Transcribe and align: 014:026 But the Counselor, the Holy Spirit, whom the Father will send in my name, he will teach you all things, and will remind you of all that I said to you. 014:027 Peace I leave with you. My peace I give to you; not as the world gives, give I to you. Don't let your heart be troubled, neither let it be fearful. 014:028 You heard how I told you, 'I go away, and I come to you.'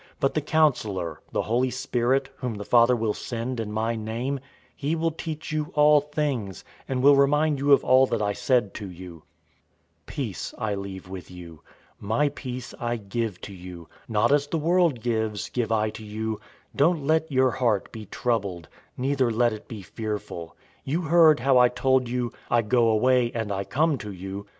014:026 0.01 0.07
But 0.21 0.33
the 0.33 0.41
Counselor, 0.41 1.21
the 1.31 1.41
Holy 1.43 1.69
Spirit, 1.69 2.29
whom 2.37 2.55
the 2.55 2.65
Father 2.65 2.95
will 2.95 3.13
send 3.13 3.59
in 3.59 3.71
my 3.71 3.95
name, 3.95 4.39
he 4.75 4.95
will 4.95 5.11
teach 5.11 5.51
you 5.51 5.71
all 5.75 6.01
things, 6.01 6.65
and 6.89 7.03
will 7.03 7.15
remind 7.15 7.59
you 7.59 7.71
of 7.71 7.83
all 7.83 8.07
that 8.07 8.19
I 8.19 8.33
said 8.33 8.73
to 8.73 8.89
you. 8.89 9.21
014:027 10.07 10.07
Peace 10.07 10.53
I 10.57 10.73
leave 10.73 11.07
with 11.07 11.29
you. 11.29 11.61
My 11.99 12.29
peace 12.29 12.73
I 12.79 12.95
give 12.95 13.39
to 13.41 13.53
you; 13.53 13.87
not 14.07 14.31
as 14.31 14.47
the 14.47 14.57
world 14.57 15.01
gives, 15.01 15.49
give 15.49 15.71
I 15.71 15.91
to 15.91 16.03
you. 16.03 16.41
Don't 16.75 17.05
let 17.05 17.31
your 17.31 17.51
heart 17.51 17.91
be 17.91 18.07
troubled, 18.07 18.69
neither 18.97 19.29
let 19.29 19.53
it 19.53 19.67
be 19.67 19.83
fearful. 19.83 20.57
014:028 20.79 20.81
You 20.85 21.01
heard 21.03 21.39
how 21.41 21.59
I 21.59 21.69
told 21.69 22.09
you, 22.09 22.33
'I 22.49 22.61
go 22.63 22.87
away, 22.89 23.31
and 23.35 23.51
I 23.51 23.65
come 23.65 23.99
to 23.99 24.11
you.' 24.11 24.47